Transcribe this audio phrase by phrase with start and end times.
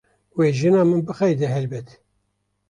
[0.37, 1.87] Wê jina min bixeyde helbet.